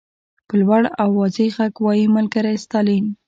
په 0.47 0.53
لوړ 0.61 0.83
او 1.01 1.09
واضح 1.19 1.49
غږ 1.57 1.73
وایي 1.85 2.05
ملګری 2.15 2.55
ستالین. 2.65 3.05